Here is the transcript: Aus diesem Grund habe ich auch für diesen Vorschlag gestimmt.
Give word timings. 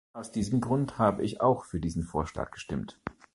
Aus 0.13 0.31
diesem 0.31 0.61
Grund 0.61 0.97
habe 0.97 1.21
ich 1.23 1.41
auch 1.41 1.63
für 1.63 1.79
diesen 1.79 2.01
Vorschlag 2.01 2.49
gestimmt. 2.49 2.99